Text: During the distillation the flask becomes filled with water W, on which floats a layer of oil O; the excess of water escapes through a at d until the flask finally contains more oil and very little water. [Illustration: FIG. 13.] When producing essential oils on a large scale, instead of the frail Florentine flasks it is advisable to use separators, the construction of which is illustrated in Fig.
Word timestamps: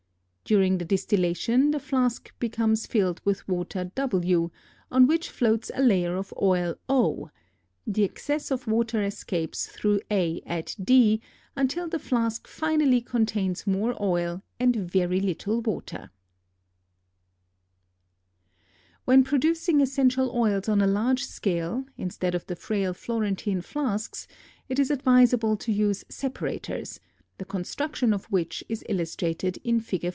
During 0.43 0.79
the 0.79 0.85
distillation 0.85 1.71
the 1.71 1.79
flask 1.79 2.37
becomes 2.37 2.85
filled 2.85 3.21
with 3.23 3.47
water 3.47 3.85
W, 3.95 4.49
on 4.91 5.07
which 5.07 5.29
floats 5.29 5.71
a 5.73 5.81
layer 5.81 6.17
of 6.17 6.33
oil 6.41 6.75
O; 6.89 7.31
the 7.87 8.03
excess 8.03 8.51
of 8.51 8.67
water 8.67 9.01
escapes 9.01 9.67
through 9.67 10.01
a 10.11 10.41
at 10.45 10.75
d 10.83 11.21
until 11.55 11.87
the 11.87 11.99
flask 11.99 12.47
finally 12.49 12.99
contains 12.99 13.65
more 13.65 13.95
oil 14.03 14.43
and 14.59 14.75
very 14.75 15.21
little 15.21 15.61
water. 15.61 16.09
[Illustration: 19.05 19.05
FIG. 19.05 19.05
13.] 19.05 19.05
When 19.05 19.23
producing 19.23 19.79
essential 19.79 20.35
oils 20.35 20.67
on 20.67 20.81
a 20.81 20.87
large 20.87 21.23
scale, 21.23 21.85
instead 21.95 22.35
of 22.35 22.45
the 22.47 22.57
frail 22.57 22.93
Florentine 22.93 23.61
flasks 23.61 24.27
it 24.67 24.79
is 24.79 24.91
advisable 24.91 25.55
to 25.55 25.71
use 25.71 26.03
separators, 26.09 26.99
the 27.37 27.45
construction 27.45 28.11
of 28.11 28.25
which 28.25 28.65
is 28.67 28.83
illustrated 28.89 29.55
in 29.63 29.79
Fig. 29.79 30.09